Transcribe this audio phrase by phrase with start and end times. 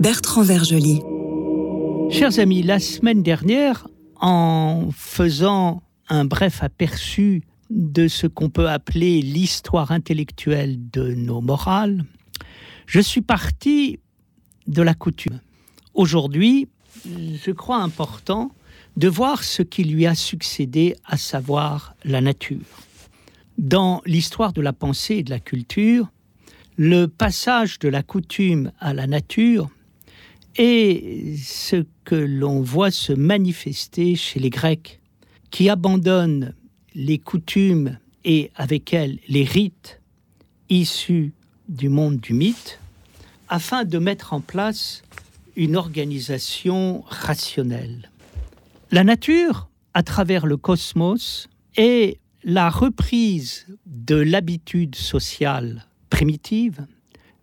[0.00, 1.02] Bertrand Vergely.
[2.10, 3.86] Chers amis, la semaine dernière,
[4.22, 12.06] en faisant un bref aperçu de ce qu'on peut appeler l'histoire intellectuelle de nos morales,
[12.86, 13.98] je suis parti
[14.66, 15.40] de la coutume.
[15.92, 16.68] Aujourd'hui,
[17.04, 18.52] je crois important
[18.96, 22.64] de voir ce qui lui a succédé, à savoir la nature.
[23.58, 26.08] Dans l'histoire de la pensée et de la culture,
[26.76, 29.70] le passage de la coutume à la nature
[30.56, 35.00] est ce que l'on voit se manifester chez les Grecs,
[35.50, 36.54] qui abandonnent
[36.94, 40.00] les coutumes et avec elles les rites
[40.68, 41.32] issus
[41.68, 42.78] du monde du mythe,
[43.48, 45.02] afin de mettre en place
[45.56, 48.10] une organisation rationnelle.
[48.90, 56.86] La nature, à travers le cosmos, est la reprise de l'habitude sociale primitive,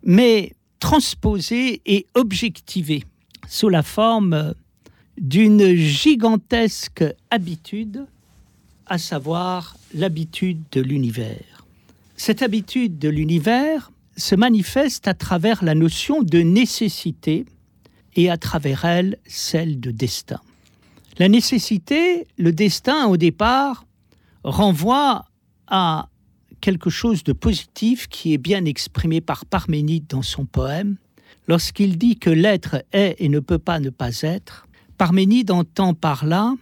[0.04, 3.04] mais transposée et objectivée
[3.48, 4.54] sous la forme
[5.18, 8.06] d'une gigantesque habitude,
[8.86, 11.66] à savoir l'habitude de l'univers.
[12.16, 17.46] Cette habitude de l'univers se manifeste à travers la notion de nécessité
[18.14, 20.40] et à travers elle celle de destin.
[21.18, 23.84] La nécessité, le destin au départ,
[24.44, 25.26] renvoie
[25.66, 26.09] à
[26.60, 30.96] quelque chose de positif qui est bien exprimé par Parménide dans son poème.
[31.48, 34.66] Lorsqu'il dit que l'être est et ne peut pas ne pas être,
[34.98, 36.54] Parménide entend par là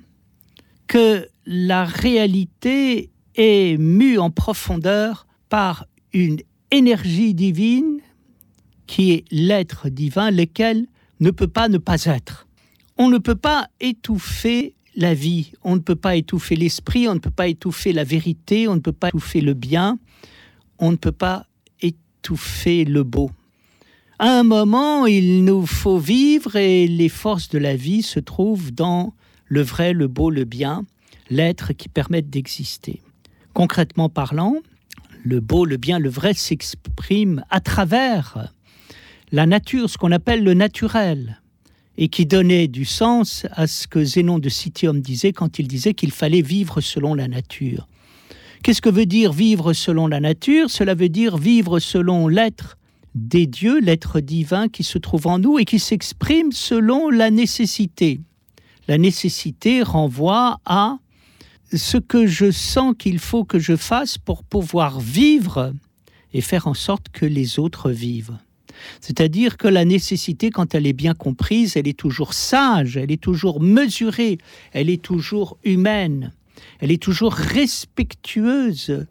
[0.86, 6.38] que la réalité est mue en profondeur par une
[6.70, 8.00] énergie divine
[8.86, 10.86] qui est l'être divin, lequel
[11.20, 12.46] ne peut pas ne pas être.
[12.96, 17.20] On ne peut pas étouffer la vie, on ne peut pas étouffer l'esprit, on ne
[17.20, 19.96] peut pas étouffer la vérité, on ne peut pas étouffer le bien,
[20.80, 21.46] on ne peut pas
[21.80, 23.30] étouffer le beau.
[24.18, 28.72] À un moment, il nous faut vivre et les forces de la vie se trouvent
[28.72, 29.14] dans
[29.46, 30.84] le vrai, le beau, le bien,
[31.30, 33.00] l'être qui permettent d'exister.
[33.54, 34.56] Concrètement parlant,
[35.22, 38.52] le beau, le bien, le vrai s'exprime à travers
[39.30, 41.40] la nature, ce qu'on appelle le naturel,
[41.98, 45.94] et qui donnait du sens à ce que Zénon de Citium disait quand il disait
[45.94, 47.88] qu'il fallait vivre selon la nature.
[48.62, 50.70] Qu'est-ce que veut dire vivre selon la nature?
[50.70, 52.78] Cela veut dire vivre selon l'être
[53.16, 58.20] des dieux, l'être divin qui se trouve en nous et qui s'exprime selon la nécessité.
[58.86, 60.98] La nécessité renvoie à
[61.72, 65.72] ce que je sens qu'il faut que je fasse pour pouvoir vivre
[66.32, 68.38] et faire en sorte que les autres vivent.
[69.00, 73.20] C'est-à-dire que la nécessité, quand elle est bien comprise, elle est toujours sage, elle est
[73.20, 74.38] toujours mesurée,
[74.72, 76.32] elle est toujours humaine,
[76.80, 79.06] elle est toujours respectueuse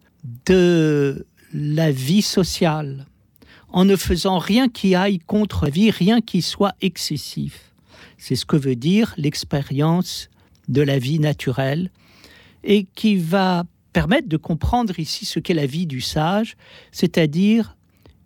[0.46, 3.06] de la vie sociale,
[3.70, 7.74] en ne faisant rien qui aille contre la vie, rien qui soit excessif.
[8.18, 10.30] C'est ce que veut dire l'expérience
[10.68, 11.92] de la vie naturelle
[12.64, 13.64] et qui va
[13.94, 16.58] permettre de comprendre ici ce qu'est la vie du sage,
[16.92, 17.77] c'est-à-dire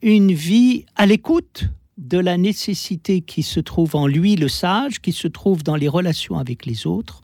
[0.01, 1.65] une vie à l'écoute
[1.97, 5.87] de la nécessité qui se trouve en lui, le sage, qui se trouve dans les
[5.87, 7.21] relations avec les autres,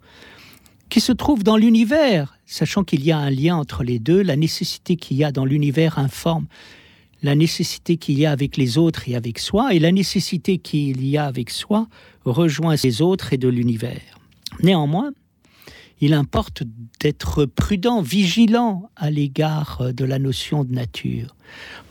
[0.90, 4.36] qui se trouve dans l'univers, sachant qu'il y a un lien entre les deux, la
[4.36, 6.48] nécessité qu'il y a dans l'univers informe
[7.24, 11.06] la nécessité qu'il y a avec les autres et avec soi, et la nécessité qu'il
[11.06, 11.88] y a avec soi
[12.26, 14.20] rejoint les autres et de l'univers.
[14.62, 15.12] Néanmoins,
[16.02, 16.64] il importe
[17.00, 21.36] d'être prudent, vigilant à l'égard de la notion de nature.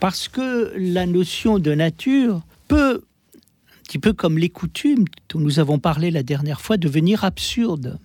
[0.00, 3.02] Parce que la notion de nature peut,
[3.34, 7.98] un petit peu comme les coutumes dont nous avons parlé la dernière fois, devenir absurde.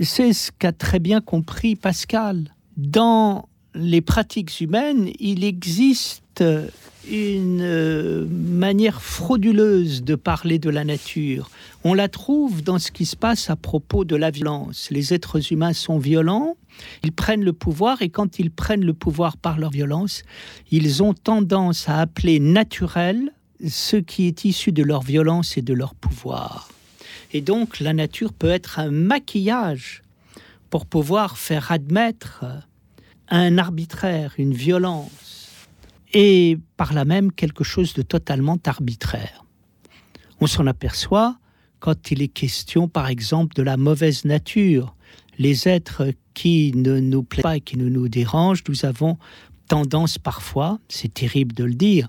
[0.00, 2.54] C'est ce qu'a très bien compris Pascal.
[2.76, 6.42] Dans les pratiques humaines, il existe
[7.08, 11.50] une euh, manière frauduleuse de parler de la nature.
[11.84, 14.88] On la trouve dans ce qui se passe à propos de la violence.
[14.90, 16.56] Les êtres humains sont violents,
[17.02, 20.22] ils prennent le pouvoir et quand ils prennent le pouvoir par leur violence,
[20.70, 23.32] ils ont tendance à appeler naturel
[23.66, 26.68] ce qui est issu de leur violence et de leur pouvoir.
[27.32, 30.02] Et donc la nature peut être un maquillage
[30.68, 32.44] pour pouvoir faire admettre
[33.28, 35.29] un arbitraire, une violence
[36.12, 39.44] et par là même quelque chose de totalement arbitraire.
[40.40, 41.36] On s'en aperçoit
[41.78, 44.94] quand il est question, par exemple, de la mauvaise nature.
[45.38, 49.18] Les êtres qui ne nous plaisent pas et qui ne nous dérangent, nous avons
[49.68, 52.08] tendance parfois, c'est terrible de le dire,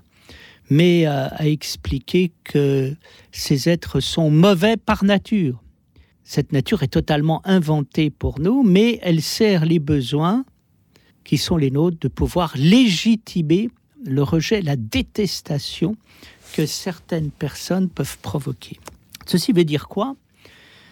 [0.68, 2.94] mais euh, à expliquer que
[3.30, 5.62] ces êtres sont mauvais par nature.
[6.24, 10.44] Cette nature est totalement inventée pour nous, mais elle sert les besoins
[11.24, 13.70] qui sont les nôtres de pouvoir légitimer
[14.04, 15.96] le rejet, la détestation
[16.54, 18.78] que certaines personnes peuvent provoquer.
[19.26, 20.16] Ceci veut dire quoi?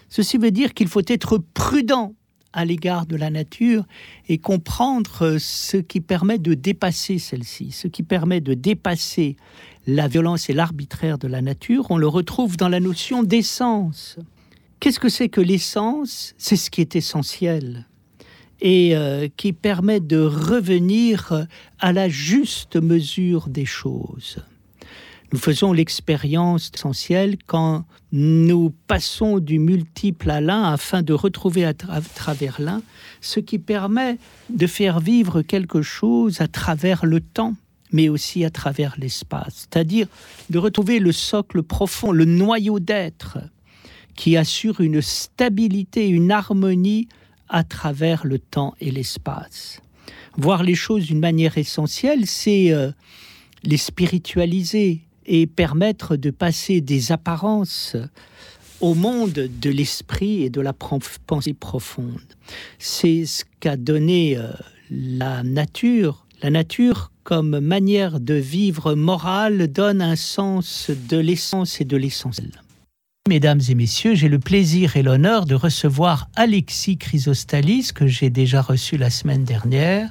[0.09, 2.15] Ceci veut dire qu'il faut être prudent
[2.53, 3.85] à l'égard de la nature
[4.29, 9.37] et comprendre ce qui permet de dépasser celle-ci, ce qui permet de dépasser
[9.87, 11.87] la violence et l'arbitraire de la nature.
[11.91, 14.19] On le retrouve dans la notion d'essence.
[14.81, 16.35] Qu'est-ce que c'est que l'essence?
[16.39, 17.87] C'est ce qui est essentiel
[18.61, 21.47] et euh, qui permet de revenir
[21.79, 24.39] à la juste mesure des choses.
[25.33, 31.73] Nous faisons l'expérience essentielle quand nous passons du multiple à l'un afin de retrouver à,
[31.89, 32.83] à travers l'un
[33.21, 34.19] ce qui permet
[34.49, 37.55] de faire vivre quelque chose à travers le temps
[37.93, 40.07] mais aussi à travers l'espace, c'est-à-dire
[40.49, 43.39] de retrouver le socle profond, le noyau d'être
[44.17, 47.09] qui assure une stabilité, une harmonie
[47.51, 49.81] à travers le temps et l'espace.
[50.37, 52.91] Voir les choses d'une manière essentielle, c'est euh,
[53.65, 57.97] les spiritualiser et permettre de passer des apparences
[58.81, 62.21] au monde de l'esprit et de la pensée profonde.
[62.79, 64.51] C'est ce qu'a donné euh,
[64.91, 66.27] la nature.
[66.43, 72.51] La nature, comme manière de vivre morale, donne un sens de l'essence et de l'essentiel.
[73.29, 78.63] Mesdames et messieurs, j'ai le plaisir et l'honneur de recevoir Alexis Chrysostalis, que j'ai déjà
[78.63, 80.11] reçu la semaine dernière,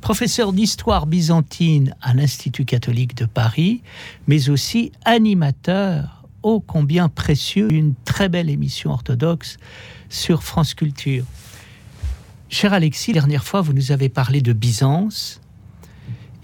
[0.00, 3.82] professeur d'histoire byzantine à l'Institut catholique de Paris,
[4.28, 9.56] mais aussi animateur ô combien précieux d'une très belle émission orthodoxe
[10.08, 11.24] sur France Culture.
[12.48, 15.40] Cher Alexis, dernière fois, vous nous avez parlé de Byzance,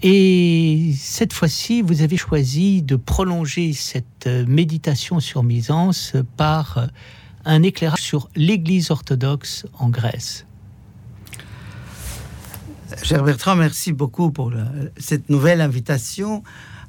[0.03, 6.87] et cette fois-ci, vous avez choisi de prolonger cette euh, méditation sur Misance par euh,
[7.45, 10.45] un éclairage sur l'Église orthodoxe en Grèce.
[13.01, 14.51] Cher Bertrand, merci beaucoup pour
[14.97, 16.43] cette nouvelle invitation.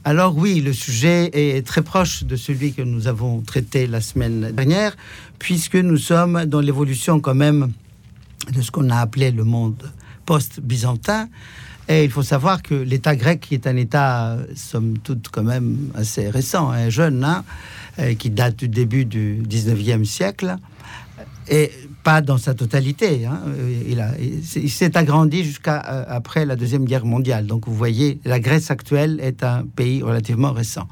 [0.05, 4.53] Alors oui, le sujet est très proche de celui que nous avons traité la semaine
[4.53, 4.95] dernière,
[5.39, 7.73] puisque nous sommes dans l'évolution quand même
[8.53, 9.91] de ce qu'on a appelé le monde
[10.27, 11.29] post-byzantin.
[11.89, 15.91] Et il faut savoir que l'État grec, qui est un État, somme toute, quand même
[15.95, 17.45] assez récent, un jeune, hein,
[18.19, 20.57] qui date du début du 19e siècle,
[21.49, 21.71] et
[22.03, 23.27] pas dans sa totalité.
[23.27, 23.41] Hein,
[23.89, 24.05] il,
[24.57, 27.47] il s'est agrandi jusqu'à euh, après la Deuxième Guerre mondiale.
[27.47, 30.87] Donc vous voyez, la Grèce actuelle est un pays relativement récent.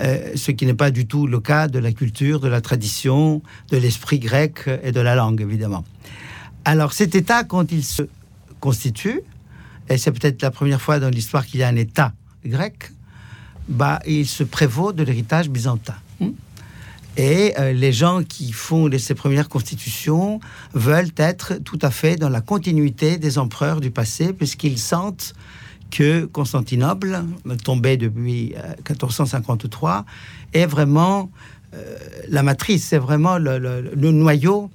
[0.00, 3.42] Euh, ce qui n'est pas du tout le cas de la culture, de la tradition,
[3.70, 5.84] de l'esprit grec et de la langue, évidemment.
[6.64, 8.02] Alors cet État, quand il se
[8.58, 9.20] constitue,
[9.88, 12.12] et c'est peut-être la première fois dans l'histoire qu'il y a un État
[12.44, 12.90] grec,
[13.68, 15.94] bah, il se prévaut de l'héritage byzantin.
[16.20, 16.30] Hmm.
[17.16, 20.40] Et euh, les gens qui font ces premières constitutions
[20.72, 25.32] veulent être tout à fait dans la continuité des empereurs du passé, puisqu'ils sentent
[25.90, 27.22] que Constantinople,
[27.62, 28.54] tombé depuis
[28.90, 31.30] 1453, euh, est vraiment
[31.74, 31.96] euh,
[32.28, 34.70] la matrice, c'est vraiment le, le, le noyau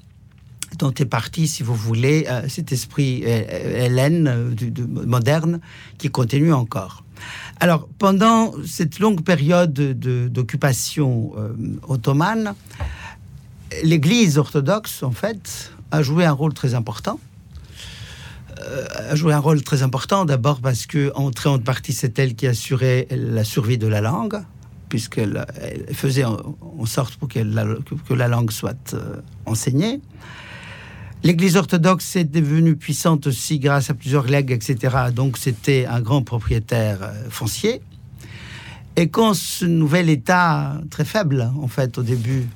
[0.77, 5.59] dont est parti, si vous voulez, euh, cet esprit euh, hélène euh, du, moderne
[5.97, 7.03] qui continue encore.
[7.59, 11.33] Alors, pendant cette longue période d'occupation
[11.85, 12.53] ottomane,
[13.83, 17.19] l'Église orthodoxe, en fait, a joué un rôle très important.
[19.09, 22.35] A joué un rôle très important, d'abord parce que, en très grande partie, c'est elle
[22.35, 24.41] qui assurait la survie de la langue,
[24.87, 25.45] puisqu'elle
[25.91, 28.95] faisait en, sorte pour que la, langue soit
[29.45, 29.99] enseignée.
[31.21, 34.95] L'Église orthodoxe est devenue puissante aussi grâce à plusieurs legs, etc.
[35.13, 37.81] Donc c'était un grand propriétaire euh, foncier.
[38.95, 42.47] Et quand ce nouvel État, très faible en fait au début,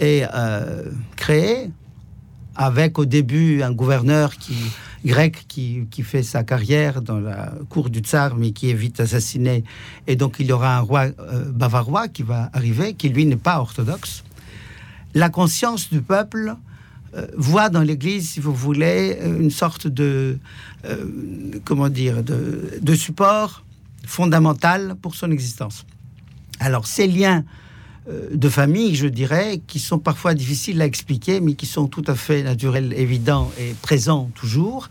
[0.00, 0.84] est euh,
[1.16, 1.70] créé,
[2.56, 4.56] avec au début un gouverneur qui,
[5.04, 9.00] grec qui, qui, fait sa carrière dans la cour du tsar, mais qui est vite
[9.00, 9.64] assassiné,
[10.06, 13.36] et donc il y aura un roi euh, bavarois qui va arriver, qui lui n'est
[13.36, 14.24] pas orthodoxe.
[15.14, 16.56] La conscience du peuple
[17.36, 20.38] voit dans l'Église, si vous voulez, une sorte de,
[20.84, 21.04] euh,
[21.64, 23.64] comment dire, de, support
[24.06, 25.84] fondamental pour son existence.
[26.60, 27.44] Alors ces liens
[28.08, 32.04] euh, de famille, je dirais, qui sont parfois difficiles à expliquer, mais qui sont tout
[32.06, 34.88] à fait naturels, évidents et présents toujours,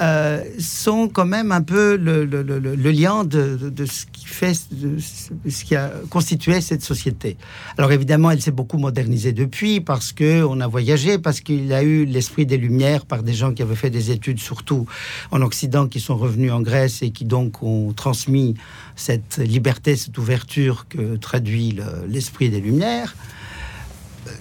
[0.00, 5.74] euh, sont quand même un peu le, le, lien de, ce qui fait, ce qui
[5.74, 7.38] a constitué cette société.
[7.78, 11.82] Alors évidemment, elle s'est beaucoup modernisée depuis parce que on a voyagé, parce qu'il a
[11.82, 14.86] eu l'esprit des Lumières par des gens qui avaient fait des études surtout
[15.30, 18.54] en Occident, qui sont revenus en Grèce et qui donc ont transmis
[18.96, 23.16] cette liberté, cette ouverture que traduit l'esprit des Lumières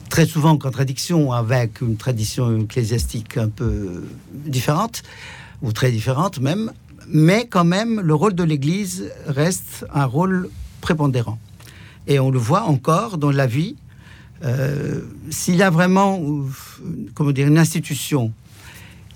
[0.10, 5.04] très souvent en contradiction avec une tradition ecclésiastique un peu différente
[5.62, 6.72] ou très différentes même.
[7.08, 10.50] mais quand même, le rôle de l'Église reste un rôle
[10.82, 11.40] prépondérant.
[12.08, 13.76] Et on le voit encore dans la vie.
[14.44, 16.20] Euh, s'il y a vraiment,
[17.14, 18.32] comment dire, une institution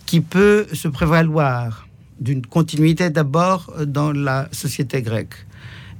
[0.06, 1.88] qui peut se prévaloir
[2.20, 5.36] d'une continuité d'abord dans la société grecque,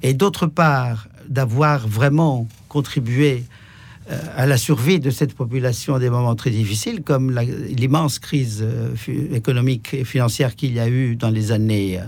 [0.02, 3.46] et d'autre part d'avoir vraiment contribué
[4.36, 8.96] à la survie de cette population à des moments très difficiles, comme l'immense crise euh,
[9.34, 12.00] économique et financière qu'il y a eu dans les années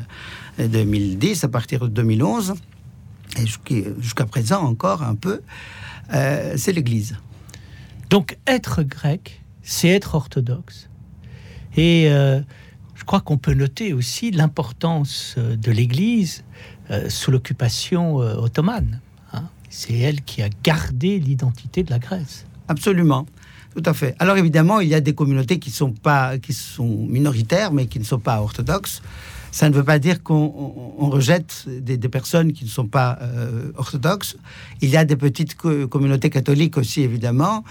[0.58, 2.56] 2010, euh, à partir de 2011,
[3.40, 3.46] et
[4.00, 5.42] jusqu'à présent encore un peu,
[6.10, 7.16] c'est l'Église.
[8.10, 10.90] Donc être grec, c'est être orthodoxe.
[11.78, 16.44] Et je crois qu'on peut noter aussi l'importance de l'Église
[17.08, 19.00] sous l'occupation ottomane.
[19.72, 22.46] C'est elle qui a gardé l'identité de la Grèce.
[22.68, 23.26] Absolument.
[23.74, 24.16] Tout à fait.
[24.20, 28.00] Alors évidemment, il y a des communautés qui sont pas, qui sont minoritaires, mais qui
[28.00, 29.02] ne sont pas orthodoxes.
[29.52, 34.38] Ça ne veut pas dire qu'on rejette des, personnes qui ne sont pas euh, orthodoxes.
[34.82, 37.66] Il y a des petites communautés catholiques aussi, évidemment,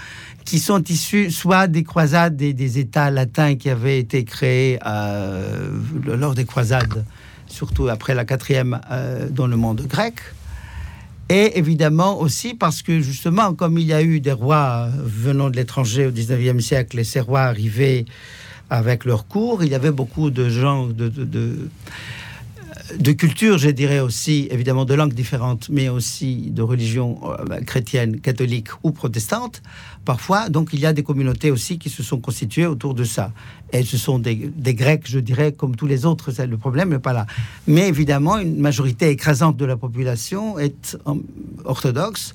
[0.44, 5.70] qui sont issues soit des croisades des, des États latins qui avaient été créés euh,
[6.04, 7.04] lors des croisades,
[7.46, 10.16] surtout après la quatrième euh, dans le monde grec,
[11.30, 15.56] et évidemment aussi parce que justement, comme il y a eu des rois venant de
[15.56, 18.04] l'étranger au 19e siècle, et ces rois arrivaient
[18.68, 21.70] avec leur cours, il y avait beaucoup de gens de
[23.12, 28.68] culture, je dirais aussi, évidemment de langues différentes, mais aussi de religions euh, chrétiennes, catholiques
[28.82, 29.62] ou protestantes,
[30.04, 30.48] parfois.
[30.48, 33.32] Donc il y a des communautés aussi qui se sont constituées autour de ça.
[33.72, 36.32] Et ce sont des, Grecs, je dirais, comme tous les autres.
[36.42, 37.26] Le problème n'est pas là.
[37.66, 40.96] Mais évidemment, une majorité écrasante de la population est
[41.64, 42.34] orthodoxe.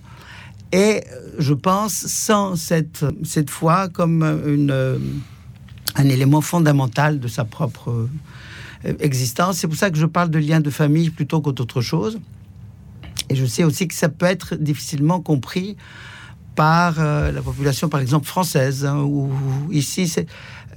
[0.72, 1.04] Et
[1.38, 5.00] je pense, sans cette, cette foi comme une,
[5.96, 8.08] un élément fondamental de sa propre
[9.00, 9.58] existence.
[9.58, 12.20] C'est pour ça que je parle de lien de famille plutôt qu'autre chose.
[13.30, 15.78] Et je sais aussi que ça peut être difficilement compris
[16.56, 18.86] par euh, la population, par exemple, française.
[18.86, 19.32] Hein, ou
[19.72, 20.12] ici,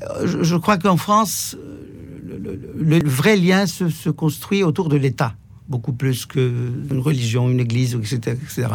[0.02, 1.56] euh, je, crois qu'en France,
[2.26, 5.34] le, vrai lien se, se, construit autour de l'État,
[5.68, 8.68] beaucoup plus qu'une religion, une église, etc., etc.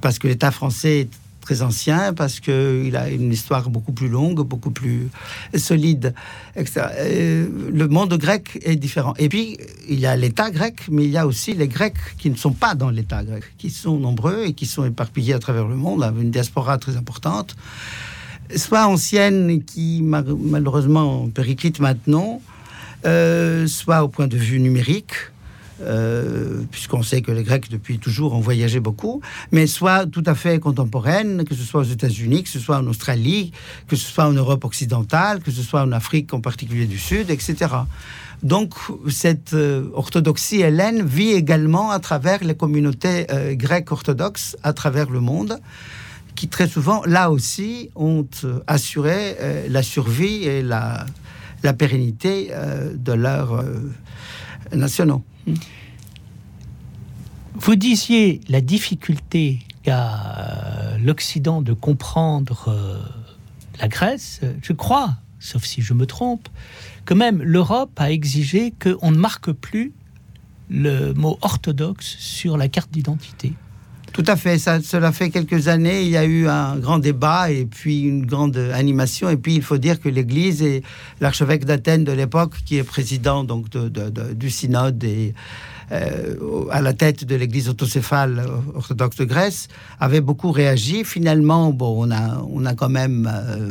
[0.00, 1.10] Parce que l'État français est
[1.40, 5.08] très ancien parce qu'il a une histoire beaucoup plus longue, beaucoup plus
[5.54, 6.14] solide,
[6.56, 6.82] etc.
[7.72, 9.14] le monde grec est différent.
[9.18, 12.30] Et puis, il y a l'État grec, mais il y a aussi les Grecs qui
[12.30, 15.66] ne sont pas dans l'État grec, qui sont nombreux et qui sont éparpillés à travers
[15.66, 17.56] le monde, avec une diaspora très importante,
[18.56, 22.40] soit ancienne, qui malheureusement périclite maintenant,
[23.06, 25.14] euh, soit au point de vue numérique,
[25.82, 29.20] euh, puisqu'on sait que les Grecs depuis toujours ont voyagé beaucoup,
[29.50, 32.86] mais soit tout à fait contemporaine, que ce soit aux États-Unis, que ce soit en
[32.86, 33.52] Australie,
[33.88, 37.30] que ce soit en Europe occidentale, que ce soit en Afrique en particulier du Sud,
[37.30, 37.68] etc.
[38.42, 38.74] Donc
[39.08, 45.10] cette euh, orthodoxie hellène vit également à travers les communautés euh, grecques orthodoxes à travers
[45.10, 45.58] le monde
[46.34, 48.26] qui très souvent, là aussi, ont
[48.66, 49.36] assuré
[49.68, 51.04] la survie et la,
[51.62, 52.50] la pérennité
[52.94, 53.62] de leurs
[54.72, 55.22] nationaux.
[57.54, 63.02] Vous disiez la difficulté qu'a l'Occident de comprendre euh,
[63.80, 64.40] la Grèce.
[64.62, 66.48] Je crois, sauf si je me trompe,
[67.04, 69.92] que même l'Europe a exigé qu'on ne marque plus
[70.68, 73.54] le mot orthodoxe sur la carte d'identité.
[74.12, 74.58] Tout à fait.
[74.58, 76.02] Cela fait quelques années.
[76.02, 79.30] Il y a eu un grand débat et puis une grande animation.
[79.30, 80.82] Et puis, il faut dire que l'Église et
[81.20, 85.32] l'archevêque d'Athènes de l'époque, qui est président donc du synode et
[85.92, 86.34] euh,
[86.70, 89.68] à la tête de l'Église autocéphale orthodoxe de Grèce,
[90.00, 91.04] avaient beaucoup réagi.
[91.04, 93.70] Finalement, bon, on a, on a quand même euh,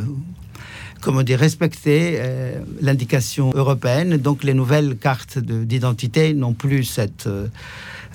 [1.02, 4.18] comment dire, respecté euh, l'indication européenne.
[4.18, 7.28] Donc les nouvelles cartes d'identité n'ont plus cette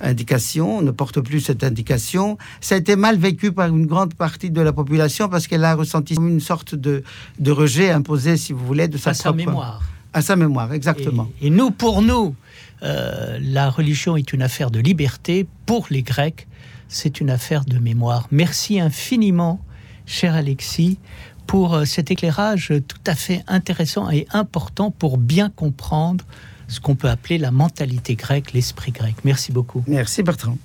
[0.01, 2.37] indication, ne porte plus cette indication.
[2.61, 5.75] Ça a été mal vécu par une grande partie de la population parce qu'elle a
[5.75, 7.03] ressenti une sorte de,
[7.39, 9.81] de, rejet imposé, si vous voulez, de sa, à sa mémoire.
[10.13, 11.29] À sa mémoire, exactement.
[11.41, 12.35] Et, nous, pour nous,
[12.83, 15.47] euh, la religion est une affaire de liberté.
[15.65, 16.47] Pour les Grecs,
[16.87, 18.27] c'est une affaire de mémoire.
[18.31, 19.59] Merci infiniment,
[20.05, 20.99] cher Alexis,
[21.47, 26.25] pour euh, cet éclairage tout à fait intéressant et important pour bien comprendre
[26.67, 29.15] ce qu'on peut appeler la mentalité grecque, l'esprit grec.
[29.23, 29.83] Merci beaucoup.
[29.87, 30.57] Merci Bertrand.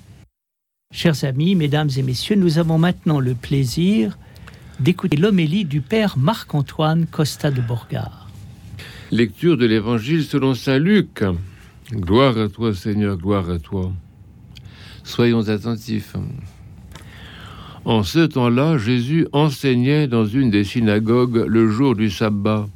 [0.92, 4.18] Chers amis, mesdames et messieurs, nous avons maintenant le plaisir
[4.80, 8.28] d'écouter l'homélie du père Marc-Antoine Costa de Borgard.
[9.12, 11.22] Lecture de l'Évangile selon Saint Luc.
[11.92, 13.92] Gloire à toi Seigneur, gloire à toi.
[15.04, 16.14] Soyons attentifs.
[17.84, 22.68] En ce temps-là, Jésus enseignait dans une des synagogues le jour du sabbat.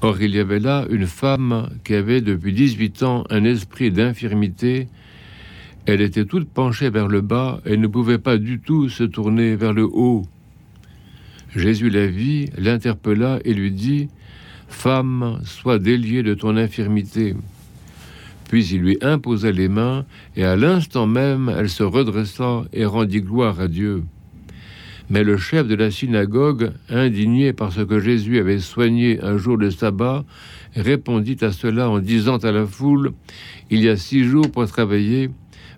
[0.00, 4.88] Or il y avait là une femme qui avait depuis 18 ans un esprit d'infirmité.
[5.86, 9.56] Elle était toute penchée vers le bas et ne pouvait pas du tout se tourner
[9.56, 10.24] vers le haut.
[11.56, 14.08] Jésus la vit, l'interpella et lui dit,
[14.68, 17.34] Femme, sois déliée de ton infirmité.
[18.48, 20.04] Puis il lui imposa les mains,
[20.36, 24.04] et à l'instant même elle se redressa et rendit gloire à Dieu.
[25.10, 29.56] Mais le chef de la synagogue, indigné par ce que Jésus avait soigné un jour
[29.56, 30.24] de sabbat,
[30.76, 33.12] répondit à cela en disant à la foule,
[33.70, 35.30] Il y a six jours pour travailler,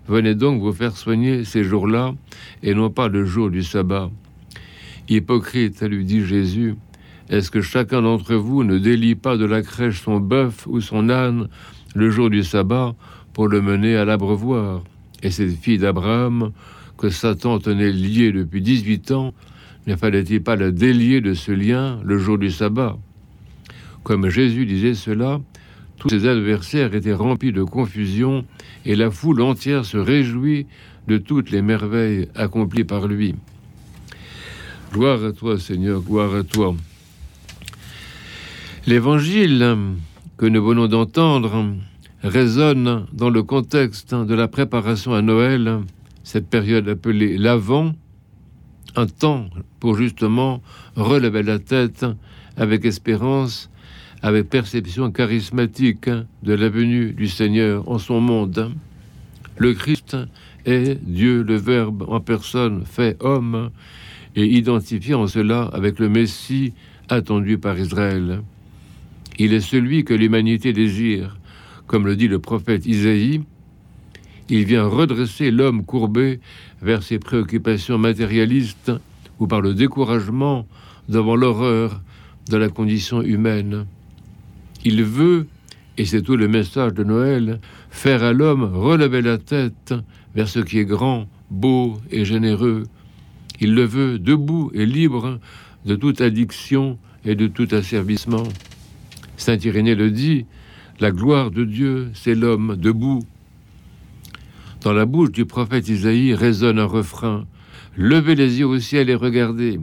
[0.07, 2.13] venez donc vous faire soigner ces jours-là,
[2.61, 4.11] et non pas le jour du sabbat.
[5.07, 6.75] Hypocrite, lui dit Jésus,
[7.29, 11.09] est-ce que chacun d'entre vous ne délie pas de la crèche son bœuf ou son
[11.09, 11.47] âne
[11.95, 12.93] le jour du sabbat
[13.31, 14.83] pour le mener à l'abreuvoir?
[15.23, 16.51] Et cette fille d'Abraham,
[17.01, 19.33] que Satan tenait liée depuis 18 ans,
[19.87, 22.95] ne fallait-il pas la délier de ce lien le jour du sabbat?
[24.03, 25.41] Comme Jésus disait cela,
[25.97, 28.45] tous ses adversaires étaient remplis de confusion
[28.85, 30.67] et la foule entière se réjouit
[31.07, 33.33] de toutes les merveilles accomplies par lui.
[34.93, 36.75] Gloire à toi, Seigneur, gloire à toi.
[38.85, 39.75] L'évangile
[40.37, 41.65] que nous venons d'entendre
[42.21, 45.81] résonne dans le contexte de la préparation à Noël,
[46.23, 47.93] cette période appelée l'Avent,
[48.95, 49.49] un temps
[49.79, 50.61] pour justement
[50.95, 52.05] relever la tête
[52.57, 53.69] avec espérance,
[54.21, 56.09] avec perception charismatique
[56.43, 58.71] de la venue du Seigneur en son monde.
[59.57, 60.17] Le Christ
[60.65, 63.71] est Dieu, le Verbe en personne, fait homme,
[64.35, 66.73] et identifié en cela avec le Messie
[67.09, 68.41] attendu par Israël.
[69.37, 71.37] Il est celui que l'humanité désire,
[71.87, 73.41] comme le dit le prophète Isaïe.
[74.51, 76.41] Il vient redresser l'homme courbé
[76.81, 78.91] vers ses préoccupations matérialistes
[79.39, 80.67] ou par le découragement
[81.07, 82.01] devant l'horreur
[82.49, 83.85] de la condition humaine.
[84.83, 85.47] Il veut,
[85.97, 89.93] et c'est tout le message de Noël, faire à l'homme relever la tête
[90.35, 92.83] vers ce qui est grand, beau et généreux,
[93.61, 95.39] il le veut debout et libre
[95.85, 98.43] de toute addiction et de tout asservissement.
[99.37, 100.45] Saint Irénée le dit,
[100.99, 103.21] la gloire de Dieu, c'est l'homme debout.
[104.81, 107.45] Dans la bouche du prophète Isaïe résonne un refrain.
[107.95, 109.79] Levez les yeux au ciel et regardez.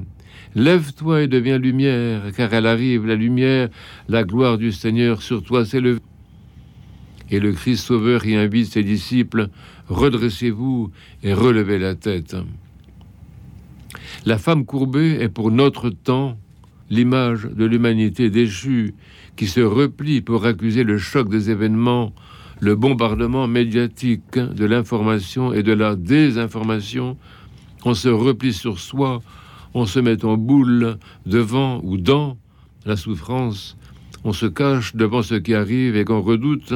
[0.57, 3.69] Lève-toi et deviens lumière, car elle arrive, la lumière,
[4.09, 6.01] la gloire du Seigneur sur toi s'élève.
[7.31, 9.51] Et le Christ Sauveur y invite ses disciples,
[9.89, 10.91] redressez-vous
[11.23, 12.35] et relevez la tête.
[14.27, 16.37] La femme courbée est pour notre temps
[16.91, 18.95] l'image de l'humanité déchue
[19.37, 22.13] qui se replie pour accuser le choc des événements,
[22.61, 27.17] le bombardement médiatique de l'information et de la désinformation.
[27.85, 29.21] On se replie sur soi,
[29.75, 32.37] on se met en boule devant ou dans
[32.85, 33.77] la souffrance,
[34.25, 36.75] on se cache devant ce qui arrive et qu'on redoute,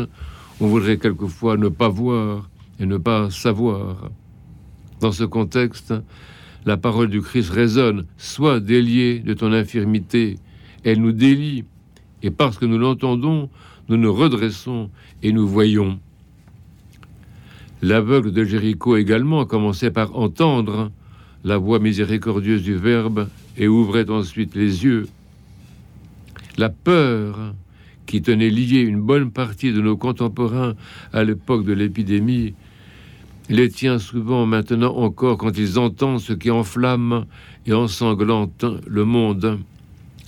[0.60, 4.10] on voudrait quelquefois ne pas voir et ne pas savoir.
[5.00, 5.92] Dans ce contexte,
[6.64, 10.38] la parole du Christ résonne, sois délié de ton infirmité.
[10.84, 11.64] Elle nous délie,
[12.22, 13.50] et parce que nous l'entendons,
[13.88, 14.90] nous nous redressons
[15.22, 15.98] et nous voyons.
[17.82, 20.92] L'aveugle de Jéricho également commençait par entendre
[21.44, 25.08] la voix miséricordieuse du Verbe et ouvrait ensuite les yeux.
[26.58, 27.54] La peur
[28.06, 30.74] qui tenait liée une bonne partie de nos contemporains
[31.12, 32.54] à l'époque de l'épidémie
[33.48, 37.26] les tient souvent maintenant encore quand ils entendent ce qui enflamme
[37.66, 39.58] et ensanglante le monde.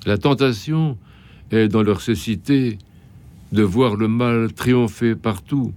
[0.06, 0.98] La tentation
[1.50, 2.78] est dans leur cécité
[3.54, 5.72] de voir le mal triompher partout.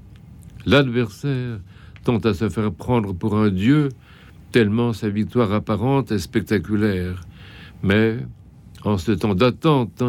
[0.65, 1.59] L'adversaire
[2.03, 3.89] tente à se faire prendre pour un dieu,
[4.51, 7.21] tellement sa victoire apparente est spectaculaire.
[7.83, 8.17] Mais,
[8.83, 10.03] en ce temps d'attente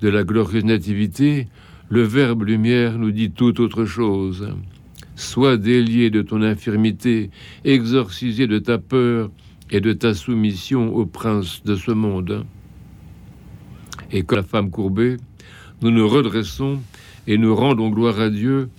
[0.00, 1.48] de la glorieuse nativité,
[1.90, 4.48] le Verbe lumière nous dit tout autre chose.
[5.14, 7.30] Sois délié de ton infirmité,
[7.66, 9.30] exorcisé de ta peur
[9.70, 12.46] et de ta soumission au prince de ce monde.
[14.10, 15.18] Et que la femme courbée,
[15.84, 16.80] nous nous redressons
[17.26, 18.70] et nous rendons gloire à Dieu.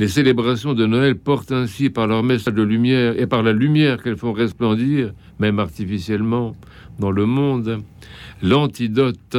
[0.00, 4.02] Les célébrations de Noël portent ainsi par leur message de lumière et par la lumière
[4.02, 6.56] qu'elles font resplendir, même artificiellement,
[6.98, 7.84] dans le monde,
[8.42, 9.36] l'antidote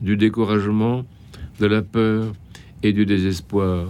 [0.00, 1.04] du découragement,
[1.60, 2.32] de la peur
[2.82, 3.84] et du désespoir.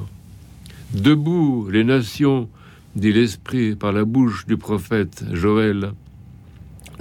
[0.93, 2.49] Debout les nations,
[2.97, 5.93] dit l'Esprit par la bouche du prophète Joël.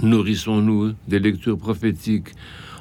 [0.02, 2.28] Nourrissons-nous des lectures prophétiques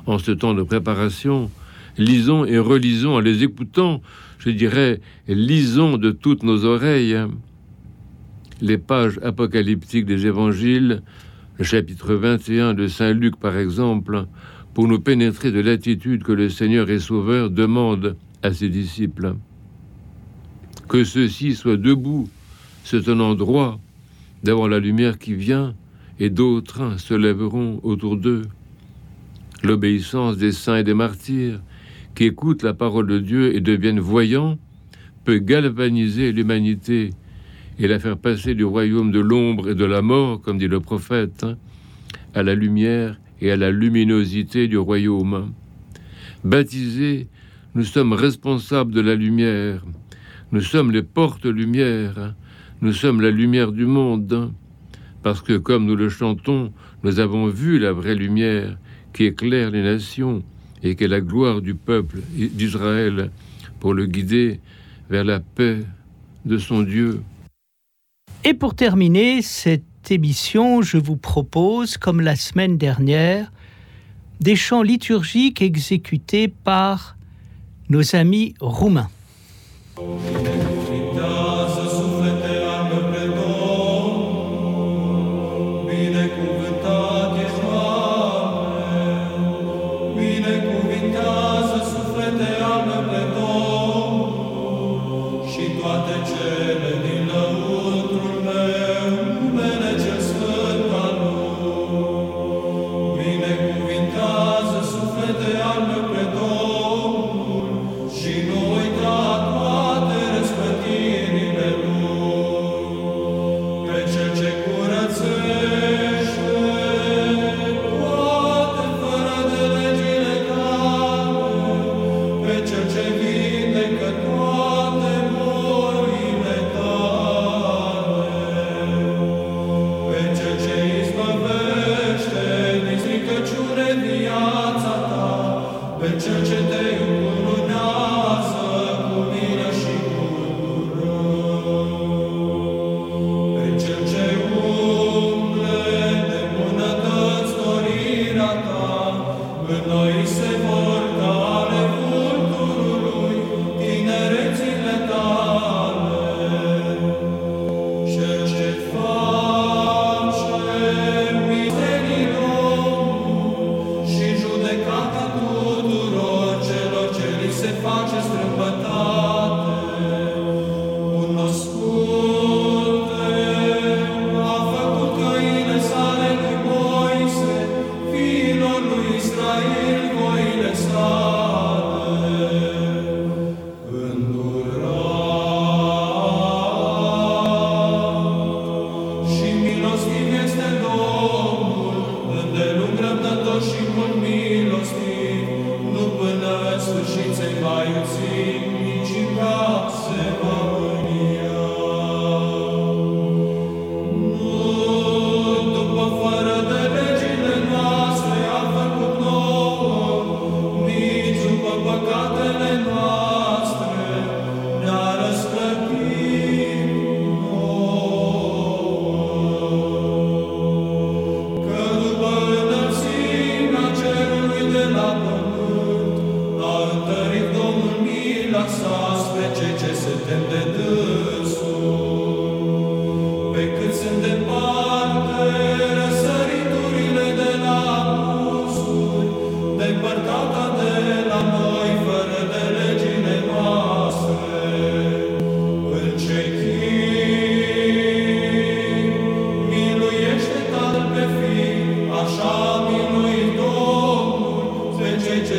[0.05, 1.49] en ce temps de préparation.
[1.97, 4.01] Lisons et relisons en les écoutant,
[4.37, 7.17] je dirais, lisons de toutes nos oreilles
[8.61, 11.01] les pages apocalyptiques des évangiles,
[11.57, 14.25] le chapitre 21 de Saint Luc par exemple,
[14.73, 19.35] pour nous pénétrer de l'attitude que le Seigneur et Sauveur demande à ses disciples.
[20.87, 22.29] Que ceux-ci soient debout,
[22.83, 23.79] se tenant droit,
[24.43, 25.75] devant la lumière qui vient,
[26.19, 28.43] et d'autres se lèveront autour d'eux.
[29.63, 31.59] L'obéissance des saints et des martyrs,
[32.17, 34.57] qui écoutent la parole de Dieu et deviennent voyants,
[35.23, 37.11] peut galvaniser l'humanité
[37.77, 40.79] et la faire passer du royaume de l'ombre et de la mort, comme dit le
[40.79, 41.45] prophète,
[42.33, 45.53] à la lumière et à la luminosité du royaume.
[46.43, 47.27] Baptisés,
[47.75, 49.85] nous sommes responsables de la lumière.
[50.51, 52.33] Nous sommes les portes-lumière.
[52.81, 54.51] Nous sommes la lumière du monde.
[55.21, 58.79] Parce que, comme nous le chantons, nous avons vu la vraie lumière
[59.13, 60.41] qui éclaire les nations
[60.89, 63.31] et qui est la gloire du peuple d'Israël
[63.79, 64.59] pour le guider
[65.09, 65.79] vers la paix
[66.45, 67.21] de son Dieu.
[68.43, 73.51] Et pour terminer cette émission, je vous propose, comme la semaine dernière,
[74.39, 77.17] des chants liturgiques exécutés par
[77.89, 79.09] nos amis roumains.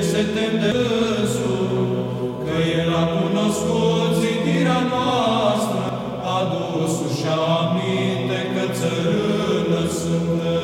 [0.03, 0.55] se tem
[2.45, 5.83] că El a cunoscut zidirea noastră,
[6.37, 7.27] a dus și
[7.59, 10.58] aminte că țărână suntem.